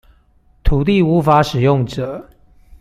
[0.63, 2.27] 土地無法使用者